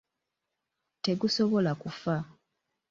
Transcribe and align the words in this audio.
Tegusobola 1.03 1.71
kufa. 1.81 2.15